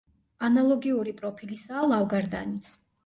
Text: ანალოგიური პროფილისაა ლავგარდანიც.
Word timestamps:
ანალოგიური 0.47 1.13
პროფილისაა 1.19 1.85
ლავგარდანიც. 1.93 2.73